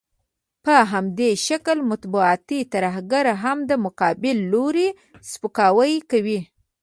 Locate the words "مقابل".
3.85-4.37